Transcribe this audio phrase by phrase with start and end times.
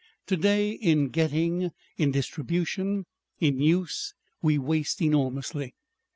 [0.25, 3.05] To day, in getting, in distribution,
[3.39, 5.75] in use we waste enormously....